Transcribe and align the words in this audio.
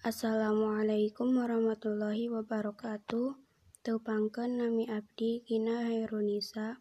Assalamualaikum 0.00 1.44
warahmatullahi 1.44 2.32
wabarakatuh. 2.32 3.36
Tepangkeun 3.84 4.56
nami 4.56 4.88
abdi 4.88 5.44
Gina 5.44 5.84
Hairunisa 5.84 6.80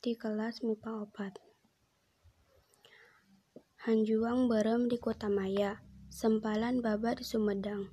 di 0.00 0.16
kelas 0.16 0.64
MIPA 0.64 1.12
4. 1.12 3.84
Hanjuang 3.84 4.48
berem 4.48 4.88
di 4.88 4.96
Kutamaya, 4.96 5.84
sempalan 6.08 6.80
baba 6.80 7.12
di 7.12 7.20
Sumedang. 7.20 7.92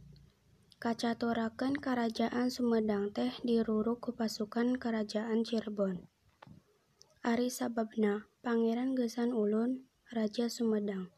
Kacaturakeun 0.79 1.75
Kerajaan 1.75 2.47
Sumedang 2.47 3.11
teh 3.11 3.35
diruruk 3.43 4.07
ku 4.07 4.15
pasukan 4.15 4.79
Kerajaan 4.79 5.43
Cirebon. 5.43 6.07
Ari 7.27 7.51
sababna 7.51 8.31
Pangeran 8.39 8.95
Gesan 8.95 9.35
Ulun, 9.35 9.83
Raja 10.15 10.47
Sumedang. 10.47 11.11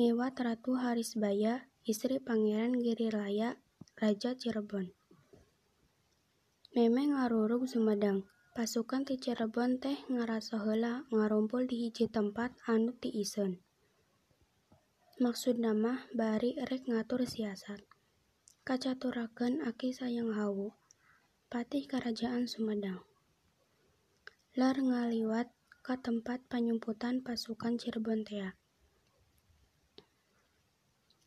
Ngiwat 0.00 0.40
Ratu 0.40 0.80
Harisbaya 0.80 1.68
istri 1.84 2.16
Pangeran 2.16 2.80
Giriraya, 2.80 3.60
Raja 4.00 4.32
Cirebon. 4.32 4.88
Memeng 6.72 7.12
ngarurug 7.12 7.68
Sumedang. 7.68 8.24
Pasukan 8.56 9.04
ti 9.04 9.20
Cirebon 9.20 9.76
teh 9.84 10.00
ngarasa 10.08 10.64
heula 10.64 11.04
ngarumpul 11.12 11.68
di 11.68 11.84
hiji 11.84 12.08
tempat 12.08 12.56
anu 12.64 12.96
ti 12.96 13.12
iseun. 13.12 13.60
Maksud 15.20 15.60
nama 15.60 16.08
bari 16.16 16.56
rek 16.56 16.88
ngatur 16.88 17.28
siasat. 17.28 17.84
Kacaturakeun 18.64 19.60
Aki 19.60 19.92
Sayang 19.92 20.32
Hawu, 20.32 20.72
Patih 21.52 21.84
Kerajaan 21.84 22.48
Sumedang. 22.48 23.04
Lar 24.56 24.80
ngaliwat 24.80 25.52
ka 25.84 26.00
tempat 26.00 26.48
panyumputan 26.48 27.20
pasukan 27.20 27.76
Cirebon 27.76 28.24
tea 28.24 28.63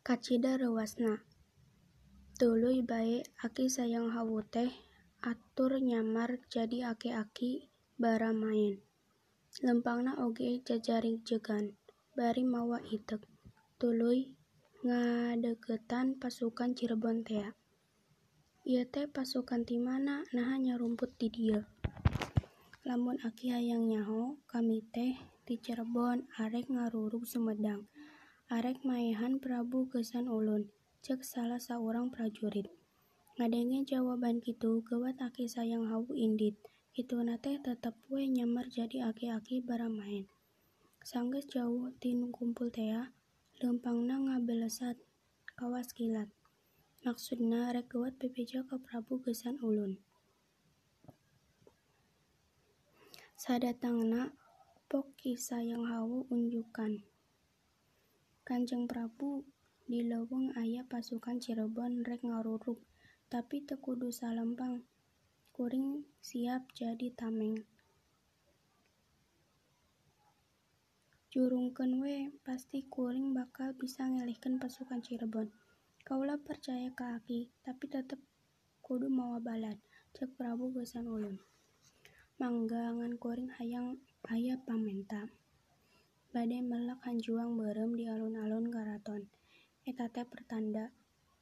Kacida 0.07 0.55
rewasna. 0.55 1.20
Tuluy 2.39 2.80
bae 2.80 3.27
aki 3.44 3.67
sayang 3.67 4.08
hawu 4.16 4.39
teh 4.39 4.72
atur 5.19 5.83
nyamar 5.83 6.39
jadi 6.47 6.95
aki-aki 6.95 7.67
bara 8.00 8.31
main. 8.31 8.80
Lempangna 9.59 10.16
oge 10.23 10.63
jajaring 10.63 11.28
jegan, 11.28 11.75
bari 12.16 12.47
mawa 12.47 12.80
itek. 12.88 13.19
Tuluy 13.75 14.31
ngadegetan 14.88 16.16
pasukan 16.16 16.72
Cirebon 16.72 17.28
tea. 17.28 17.52
Ieu 18.63 18.88
teh 18.88 19.11
pasukan 19.11 19.67
ti 19.67 19.75
mana 19.75 20.23
nah 20.31 20.55
nyarumput 20.55 21.19
di 21.19 21.28
dieu. 21.28 21.67
Lamun 22.88 23.19
aki 23.28 23.52
hayang 23.52 23.91
nyaho, 23.91 24.39
kami 24.47 24.88
teh 24.88 25.19
ti 25.44 25.59
Cirebon 25.59 26.31
arek 26.39 26.72
ngarurug 26.72 27.28
Sumedang 27.28 27.91
arek 28.48 28.80
maehan 28.88 29.44
Prabu 29.44 29.92
Gesan 29.92 30.31
Ulun, 30.31 30.72
cek 31.03 31.20
salah 31.20 31.59
saurang 31.59 32.08
prajurit. 32.08 32.72
Ngadenge 33.36 33.84
jawaban 33.84 34.40
kitu 34.40 34.80
gawat 34.88 35.20
aki 35.20 35.52
sayang 35.52 35.92
hawu 35.92 36.16
indit, 36.16 36.56
kitu 36.95 37.20
nate 37.28 37.59
tetep 37.59 38.00
we 38.08 38.23
nyamar 38.23 38.72
jadi 38.72 39.12
aki-aki 39.12 39.59
baramain. 39.59 40.31
Sanggeus 41.03 41.44
jauh 41.52 41.92
tinu 42.00 42.31
kumpul 42.31 42.72
tea, 42.72 43.12
lempangna 43.59 44.16
ngabelesat 44.16 44.95
kawas 45.59 45.92
kilat. 45.92 46.31
Maksudna 47.03 47.75
rek 47.75 47.92
gawat 47.92 48.16
bebeja 48.16 48.64
ke 48.64 48.80
Prabu 48.80 49.20
Gesan 49.28 49.59
Ulun. 49.59 50.00
Sadatangna 53.36 54.31
pok 54.88 55.20
kisah 55.20 55.59
yang 55.59 55.84
hawu 55.84 56.23
unjukan. 56.31 57.03
Kanjeng 58.48 58.88
Prabu 58.88 59.44
di 59.92 60.08
leuweung 60.08 60.56
aya 60.56 60.88
pasukan 60.88 61.36
Cirebon 61.36 62.08
rek 62.08 62.23
ngarurug, 62.23 62.80
tapi 63.28 63.59
teu 63.67 63.76
kudu 63.76 64.08
salempang. 64.08 64.88
Kuring 65.52 66.08
siap 66.24 66.72
jadi 66.72 67.12
tameng. 67.12 67.59
Jurungkeun 71.28 72.00
we, 72.00 72.31
pasti 72.47 72.88
kuring 72.88 73.36
bakal 73.36 73.75
bisa 73.75 74.07
ngelihkeun 74.07 74.63
pasukan 74.63 75.03
Cirebon. 75.03 75.52
Kaula 76.07 76.40
percaya 76.40 76.88
ka 76.96 77.19
Aki, 77.19 77.52
tapi 77.68 77.91
tetep 77.91 78.24
kudu 78.80 79.12
mawa 79.12 79.44
balad, 79.44 79.75
cek 80.16 80.40
Prabu 80.40 80.72
Gesan 80.72 81.12
Ulun. 81.12 81.36
Mangga 82.40 82.96
ngan 82.96 83.19
kuring 83.19 83.52
hayang 83.59 84.00
aya 84.31 84.56
pamenta 84.63 85.28
bade 86.38 86.62
melak 86.62 87.02
hanjuang 87.02 87.58
berem 87.58 87.98
di 87.98 88.06
alun-alun 88.06 88.70
karaton. 88.70 89.25
Eta 89.90 90.06
teh 90.06 90.22
pertanda 90.22 90.94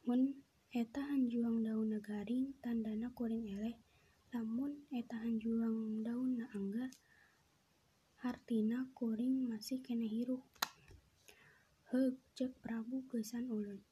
mun 0.08 0.40
eta 0.72 1.04
hanjuang 1.12 1.60
daun 1.60 1.92
garing 2.00 2.56
tandana 2.64 3.12
kuring 3.12 3.44
eleh. 3.44 3.76
Lamun 4.32 4.88
eta 4.88 5.20
hanjuang 5.20 6.00
daun 6.00 6.40
angga 6.48 6.88
artina 8.24 8.88
kuring 8.96 9.44
masih 9.44 9.84
kena 9.84 10.08
hirup. 10.08 10.40
Heug 11.92 12.16
cek 12.32 12.56
Prabu 12.64 13.04
Gesan 13.12 13.52
Ulun. 13.52 13.84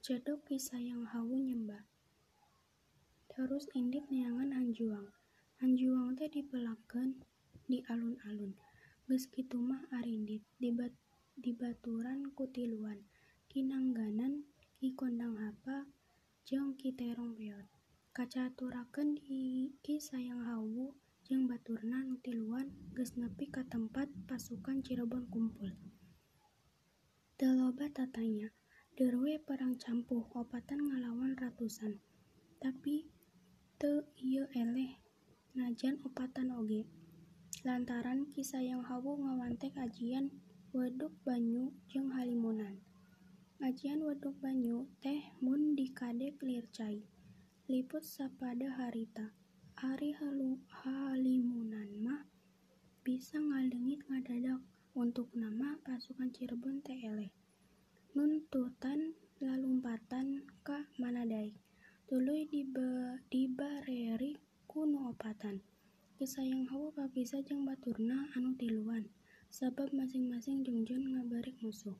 Cedok 0.00 0.48
kisah 0.48 0.80
yang 0.80 1.04
hawu 1.12 1.36
nyembah. 1.44 1.84
Terus 3.28 3.68
indit 3.76 4.08
neangan 4.08 4.56
hanjuang. 4.56 5.12
Hanjuang 5.60 6.16
teh 6.16 6.32
dipelakeun 6.32 7.20
di 7.68 7.84
alun-alun 7.84 8.71
Geus 9.12 9.28
kitu 9.28 9.60
mah 9.60 9.84
arindit 9.92 10.40
dibaturan 11.36 12.32
ku 12.32 12.48
tiluan, 12.48 12.96
Ki 13.44 13.60
Nangganan, 13.60 14.48
Ki 14.80 14.96
Kondang 14.96 15.36
Hapa, 15.36 15.84
jeung 16.48 16.72
Ki 16.80 16.96
Terong 16.96 17.36
Beot. 17.36 17.68
Kacaturakeun 18.16 19.20
di 19.20 19.68
Ki 19.84 20.00
Sayang 20.00 20.48
Hawu 20.48 20.96
jeung 21.28 21.44
baturna 21.44 22.00
nu 22.08 22.16
tiluan 22.24 22.72
geus 22.96 23.12
nepi 23.20 23.52
ka 23.52 23.68
tempat 23.68 24.08
pasukan 24.24 24.80
Cirebon 24.80 25.28
kumpul. 25.28 25.76
Teu 27.36 27.52
loba 27.52 27.92
tatanya, 27.92 28.48
deurwe 28.96 29.36
perang 29.44 29.76
campuh 29.76 30.24
opatan 30.32 30.88
ngalawan 30.88 31.36
ratusan. 31.36 32.00
Tapi 32.64 33.12
teu 33.76 34.08
ieu 34.16 34.48
eleh 34.56 34.96
najan 35.52 36.00
opatan 36.00 36.48
oge 36.56 36.88
lantaran 37.62 38.26
kisah 38.34 38.58
yang 38.58 38.82
hawu 38.82 39.22
ngawantek 39.22 39.70
ajian 39.78 40.34
weduk 40.74 41.14
banyu 41.22 41.70
jeung 41.86 42.10
halimunan. 42.10 42.74
Ajian 43.62 44.02
weduk 44.02 44.34
banyu 44.42 44.90
teh 44.98 45.30
mun 45.38 45.78
dikadek 45.78 46.42
lircai, 46.42 47.06
liput 47.70 48.02
sapada 48.02 48.66
harita. 48.82 49.30
Ari 49.78 50.10
halimunan 50.82 51.90
mah 52.02 52.26
bisa 53.06 53.38
ngaleungit 53.38 54.02
ngadadak 54.10 54.58
untuk 54.98 55.30
nama 55.34 55.78
pasukan 55.86 56.34
Cirebon 56.34 56.82
eleh. 56.86 57.30
Nuntutan 58.18 59.14
lalumpatan 59.38 60.46
ka 60.66 60.90
Manadaik. 60.98 61.54
Tuluy 62.10 62.44
dibareri 63.30 64.36
ku 64.66 64.82
nu 64.84 65.14
opatan. 65.14 65.71
Kesayang 66.22 66.70
hawa 66.70 66.94
papisa 66.94 67.42
jeung 67.42 67.66
baturna 67.66 68.30
anu 68.38 68.54
tiluan, 68.54 69.10
sabab 69.50 69.90
masing-masing 69.90 70.62
jungjun 70.62 71.18
ngabarik 71.18 71.58
musuh. 71.58 71.98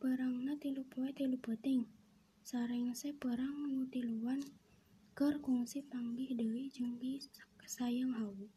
Perangna 0.00 0.56
tilu 0.56 0.80
poe 0.88 1.12
tilu 1.12 1.36
peuting. 1.36 1.84
Sarengse 2.40 3.12
perang 3.12 3.68
nu 3.68 3.84
tiluan 3.92 4.40
keur 5.12 5.36
kungsi 5.44 5.84
panggih 5.84 6.32
deui 6.32 6.72
jeung 6.72 6.96
Ki 6.96 7.20
Sayang 7.68 8.16
Hawu. 8.16 8.48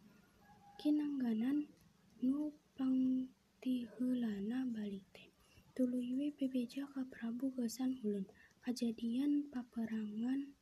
Kinangganan 0.79 1.67
nu 2.23 2.55
pangtiheulana 2.79 4.63
balik 4.71 5.03
teh. 5.11 5.27
Tuluy 5.75 6.31
bebeja 6.39 6.87
ka 6.87 7.03
Prabu 7.11 7.51
Gesan 7.51 7.99
Ulun. 7.99 8.23
Kajadian 8.63 9.51
paperangan 9.51 10.55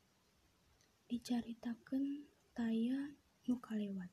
dicaritakeun 1.05 2.25
taya 2.57 3.13
nu 3.45 3.61
kalewat. 3.61 4.09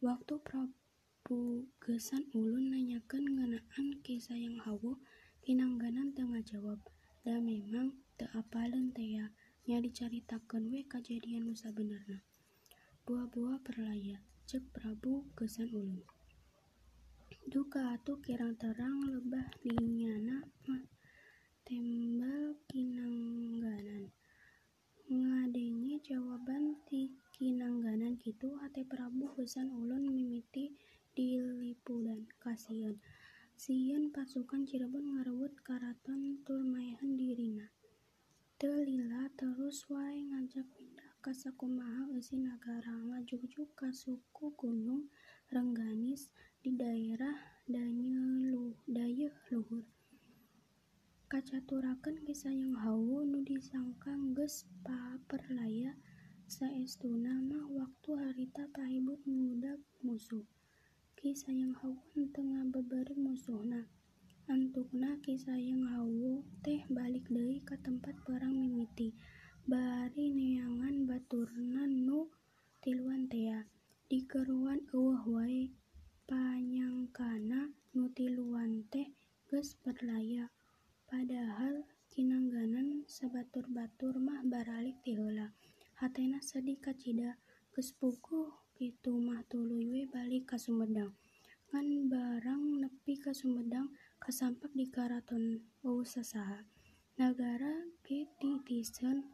Waktu 0.00 0.40
Prabu 0.40 1.68
Gesan 1.76 2.24
Ulun 2.32 2.72
nanyakeun 2.72 3.36
ngeunaan 3.36 4.00
Ki 4.00 4.16
Sayang 4.16 4.56
Hawu, 4.64 4.96
Kinangganan 5.44 6.16
teu 6.16 6.24
ngajawab. 6.24 6.80
Da 7.20 7.36
memang 7.36 8.00
teu 8.16 8.24
apaleun 8.32 8.96
tea, 8.96 9.28
nya 9.68 9.76
dicaritakeun 9.76 10.72
we 10.72 10.88
kajadian 10.88 11.44
nu 11.44 11.52
sabenerna. 11.52 12.24
Buah-buah 13.04 13.60
perlaya, 13.60 14.24
cek 14.48 14.72
Prabu 14.72 15.28
Gesan 15.36 15.68
Ulun. 15.68 16.00
Duka 17.52 17.92
atuh 17.92 18.24
kirang 18.24 18.56
terang 18.56 19.04
lebah 19.04 19.52
dinyana 19.60 20.48
mah 20.64 20.84
tembal 21.68 22.56
Kinangganan. 22.72 24.08
Ngadenge 25.12 26.00
jawaban 26.00 26.80
ti 26.88 27.12
Kinangganan 27.36 27.79
kitu 28.20 28.60
hate 28.60 28.84
Prabu 28.84 29.32
Gesan 29.32 29.72
Ulun 29.72 30.12
mimiti 30.12 30.76
dilipudan 31.16 32.28
kasieun. 32.36 33.00
Sieun 33.56 34.12
pasukan 34.12 34.68
Cirebon 34.68 35.16
ngarebut 35.16 35.56
karaton 35.64 36.44
Tulmayan 36.44 37.16
dirina. 37.16 37.72
Teu 38.60 38.84
lila 38.84 39.32
terus 39.40 39.88
wae 39.88 40.20
ngajak 40.20 40.68
pindah 40.76 41.12
ka 41.24 41.32
sakumaha 41.32 42.12
eusi 42.12 42.36
nagara 42.36 42.92
ngajujuk 42.92 43.72
ka 43.72 43.88
suku 43.88 44.52
Gunung 44.52 45.08
Rengganis 45.48 46.28
di 46.60 46.76
daerah 46.76 47.36
Dayeuh 47.64 49.32
Luhur. 49.48 49.88
Kacaturakeun 51.32 52.20
Kisah 52.28 52.52
yang 52.52 52.76
hawu 52.84 53.24
nu 53.24 53.40
disangka 53.40 54.12
geus 54.36 54.68
paperlaya 54.84 55.96
saestuna 56.50 57.38
mah 57.46 57.70
waktu 57.70 58.10
harita 58.18 58.66
pahibut 58.74 59.22
ngudag 59.22 59.78
musuh. 60.02 60.42
Ki 61.14 61.30
Sayang 61.30 61.78
Hawu 61.78 61.94
henteu 62.10 62.42
ngabeberit 62.42 63.14
musuhna. 63.14 63.86
Antukna 64.50 65.14
Ki 65.22 65.38
Sayang 65.38 65.86
Hawu 65.86 66.42
teh 66.66 66.82
balik 66.90 67.30
deui 67.30 67.62
ka 67.62 67.78
tempat 67.78 68.18
perang 68.26 68.58
mimiti. 68.58 69.14
Bari 69.62 70.34
neangan 70.34 71.06
baturna 71.06 71.86
nu 71.86 72.26
tiluan 72.82 73.30
tea. 73.30 73.62
Dikeruan 74.10 74.82
eueuh 74.90 75.22
wae 75.30 75.70
panyangkana 76.26 77.70
nu 77.94 78.10
tiluan 78.10 78.90
teh 78.90 79.06
geus 79.46 79.78
perlaya. 79.78 80.50
Padahal 81.06 81.86
kinangganan 82.10 83.06
sabatur-batur 83.06 84.18
mah 84.18 84.42
baralik 84.42 84.98
ti 85.06 85.14
heula. 85.14 85.54
Hatena 86.00 86.40
sedih 86.40 86.80
kacida 86.80 87.36
geus 87.76 87.92
puguh 87.92 88.48
kitu 88.72 89.12
mah 89.20 89.44
tuluy 89.52 89.84
we 89.92 90.08
balik 90.08 90.48
ka 90.48 90.56
Sumedang. 90.56 91.12
Ngan 91.68 92.08
barang 92.08 92.80
nepi 92.80 93.20
ka 93.20 93.36
Sumedang 93.36 93.92
kasampak 94.16 94.72
di 94.72 94.88
karaton 94.88 95.60
eueuh 95.84 96.08
sasaha. 96.08 96.64
Nagara 97.20 97.84
ge 98.00 98.24
titiseun 98.40 99.28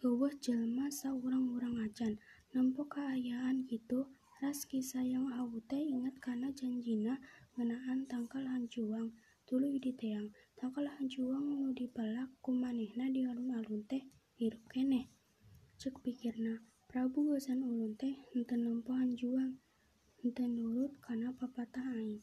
eueuh 0.00 0.32
jelema 0.40 0.88
saurang-urang 0.88 1.84
acan. 1.84 2.16
Nempo 2.56 2.88
kaayaan 2.88 3.68
kitu, 3.68 4.08
ras 4.40 4.64
Ki 4.64 4.80
Sayang 4.80 5.36
Hawu 5.36 5.60
teh 5.68 5.84
inget 5.84 6.16
kana 6.16 6.48
janjina 6.56 7.20
ngeunaan 7.60 8.08
tangkal 8.08 8.48
hanjuang 8.48 9.12
tuluy 9.44 9.76
di 9.76 9.92
teang. 9.92 10.32
Tangkal 10.56 10.88
hanjuang 10.88 11.44
nu 11.60 11.76
dipelak 11.76 12.32
ku 12.40 12.56
manehna 12.56 13.12
di 13.12 13.28
alun-alun 13.28 13.84
teh 13.84 14.00
hirup 14.40 14.64
keneh. 14.72 15.12
Ceuk 15.82 15.98
pikirna, 15.98 16.62
Prabu 16.86 17.26
Geusan 17.26 17.66
Ulun 17.66 17.98
teh 17.98 18.14
henteu 18.30 18.54
nempo 18.54 18.94
hanjuang, 18.94 19.58
henteu 20.22 20.46
nurut 20.46 20.94
kana 21.02 21.34
papatah 21.34 21.98
aing. 21.98 22.22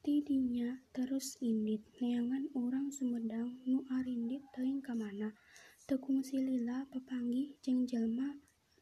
Ti 0.00 0.24
dinya 0.24 0.72
terus 0.96 1.36
indit 1.44 1.84
neangan 2.00 2.48
urang 2.56 2.88
Sumedang 2.88 3.60
nu 3.68 3.84
arindit 3.92 4.48
teuing 4.56 4.80
ka 4.80 4.96
mana. 4.96 5.36
Teu 5.84 6.00
kungsi 6.00 6.40
lila 6.40 6.88
papanggih 6.88 7.52
jeung 7.60 7.84
jelema 7.84 8.32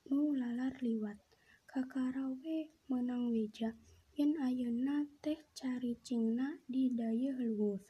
nu 0.07 0.31
lalar 0.31 0.79
liwat. 0.79 1.19
Kakara 1.67 2.31
we 2.39 2.71
meunang 2.87 3.35
weja 3.35 3.75
yen 4.15 4.39
ayeuna 4.47 5.11
teh 5.19 5.43
caricingna 5.59 6.63
di 6.71 6.87
Dayeuh 6.95 7.35
Luhur. 7.35 7.83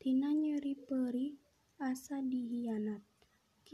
Tina 0.00 0.32
nyeri 0.32 0.72
peurih 0.88 1.36
asa 1.76 2.16
dihianat. 2.24 3.04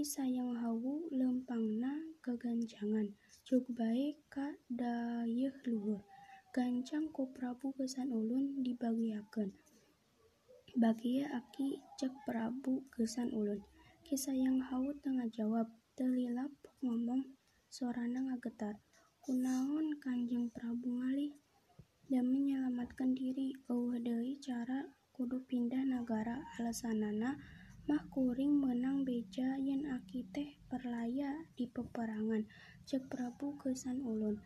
Sayang 0.02 0.58
Hawu 0.58 1.06
leumpangna 1.14 1.94
gaganjangan 2.18 3.14
juk 3.46 3.62
bae 3.70 4.18
ka 4.26 4.58
Dayeuh 4.66 5.54
Luhur. 5.70 6.02
Gancang 6.50 7.14
ku 7.14 7.30
Prabu 7.30 7.70
Geusan 7.78 8.10
Ulun 8.10 8.58
dibagiakeun. 8.66 9.54
Bagia 10.74 11.30
Aki 11.30 11.78
ceuk 11.94 12.10
Prabu 12.26 12.82
Geusan 12.90 13.30
Ulun. 13.30 13.62
Ki 14.02 14.18
Sayang 14.18 14.66
Hawu. 14.66 14.98
Teu 15.94 16.10
lila 16.10 16.50
pok 16.50 16.74
ngomong 16.82 17.22
sorana 17.70 18.18
ngagetar. 18.18 18.82
Kunaon 19.22 20.02
Kanjeng 20.02 20.50
Prabu 20.50 20.90
ngalih? 20.90 21.38
Demi 22.10 22.50
nyalamatkeun 22.50 23.14
diri. 23.14 23.54
Eueuh 23.70 24.02
cara 24.42 24.90
kudu 25.14 25.46
pindah 25.46 25.86
nagara 25.86 26.42
alesanana 26.58 27.38
mah 27.84 28.00
kuring 28.08 28.64
meunang 28.64 29.04
beja 29.04 29.60
yen 29.60 29.84
Aki 29.84 30.24
teh 30.32 30.56
perlaya 30.72 31.44
di 31.52 31.68
peperangan, 31.68 32.48
ceuk 32.88 33.12
Prabu 33.12 33.60
Geusan 33.60 34.00
Ulun. 34.00 34.40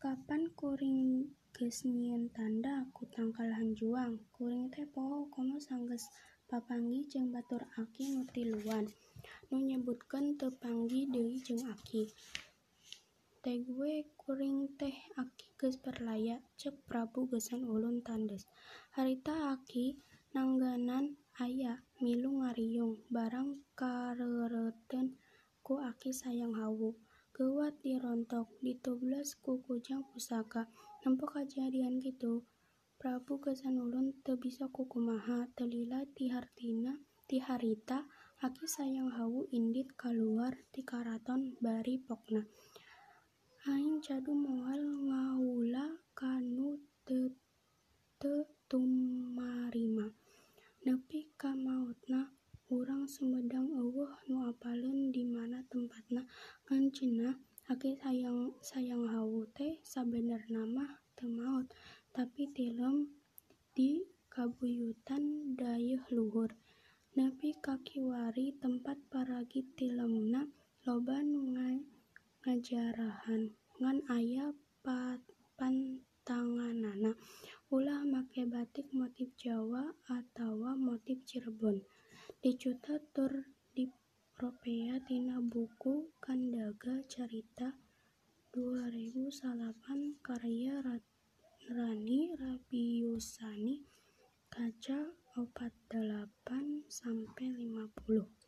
Kapan 0.00 0.48
kuring 0.56 1.28
geus 1.52 1.84
tanda 2.32 2.88
ku 2.96 3.04
tangkal 3.12 3.52
hanjuang, 3.52 4.16
kuring 4.32 4.72
teh 4.72 4.88
poho 4.88 5.28
komo 5.28 5.60
sanggeus 5.60 6.08
papanggih 6.48 7.04
jeung 7.04 7.28
batur 7.28 7.68
Aki 7.76 8.16
nu 8.16 8.24
tiluan, 8.32 8.88
nu 9.52 9.60
nyebutkeun 9.60 10.40
teu 10.40 10.48
jeung 11.44 11.64
Aki. 11.68 12.08
Tegue 13.44 14.08
kuring 14.16 14.72
teh 14.80 14.96
Aki 15.20 15.46
geus 15.60 15.76
perlaya, 15.76 16.40
ceuk 16.56 16.80
Prabu 16.88 17.28
Geusan 17.28 17.60
Ulun 17.68 18.00
tandeus. 18.00 18.48
Harita 18.96 19.52
Aki 19.52 20.00
nangganan 20.34 21.18
aya 21.40 21.82
milu 21.98 22.40
ngariung 22.40 23.02
barang 23.10 23.64
kareureutkeun 23.78 25.16
ku 25.66 25.78
Aki 25.78 26.10
Sayang 26.10 26.58
Hawu. 26.58 26.98
Geuwat 27.30 27.78
dirontok, 27.80 28.50
ditoblas 28.60 29.38
ku 29.38 29.62
kujang 29.64 30.02
pusaka. 30.10 30.66
Nempo 31.00 31.24
kajadian 31.30 32.02
kitu 32.02 32.44
Prabu 33.00 33.40
Geusan 33.40 33.80
Ulun 33.80 34.12
teu 34.20 34.36
bisa 34.36 34.68
kukumaha. 34.68 35.48
Teu 35.56 35.64
lila 35.64 36.04
ti 36.14 36.28
harita 37.38 37.98
Aki 38.44 38.66
Sayang 38.66 39.14
Hawu 39.14 39.48
indit 39.54 39.94
kaluar 39.96 40.52
ti 40.74 40.84
karaton 40.84 41.56
bari 41.64 41.96
pokna. 42.02 42.44
Aing 43.70 44.04
cadu 44.04 44.36
moal 44.36 44.80
ngahuula 45.06 46.02
ka 46.12 46.40
nu 46.44 46.82
teu 47.06 47.32
tumarima. 48.68 50.12
Nepi 50.84 51.32
ka 51.40 51.56
maotna 51.56 52.36
urang 52.68 53.08
Sumedang 53.08 53.72
eueuh 53.72 54.12
nu 54.28 54.44
apaleun 54.44 55.08
di 55.08 55.24
mana 55.24 55.64
tempatna 55.66 56.28
ngan 56.68 56.92
cenah 56.92 57.36
Aki 57.70 58.02
Sayang 58.66 59.06
Hawu 59.06 59.46
teh 59.54 59.78
sabenerna 59.86 60.66
mah 60.66 60.90
teu 61.14 61.30
maot, 61.30 61.70
tapi 62.10 62.50
tilem 62.50 63.14
di 63.78 64.02
kabuyutan 64.26 65.54
Dayeuh 65.54 66.02
Luhur. 66.10 66.50
Nepi 67.14 67.54
ka 67.62 67.78
kiwari 67.78 68.58
tempat 68.58 68.98
paragi 69.06 69.62
tilemna 69.78 70.50
loba 70.82 71.22
nu 71.22 71.46
ngajarahan 72.42 73.54
ngan 73.78 73.98
aya 74.10 74.50
pantanganana 74.82 77.14
ulah 77.70 78.02
make 78.02 78.42
batik 78.50 78.90
motif 78.90 79.30
Jawa 79.38 79.94
atawa 80.10 80.74
motif 80.74 81.22
Cirebon. 81.22 81.78
Dicuta 82.42 82.98
tur 83.14 83.30
dipropea 83.70 84.98
tina 85.06 85.38
buku 85.38 86.10
Kandaga 86.18 87.06
Carita 87.06 87.70
dua 88.50 88.90
ribu 88.90 89.30
salapan 89.30 90.18
karya 90.18 90.82
Rani 91.70 92.34
Rabiusani 92.34 93.86
kaca 94.50 95.14
opat 95.38 95.70
dalapan 95.86 96.82
sampe 96.90 97.46
lima 97.54 97.86
puluh. 97.94 98.39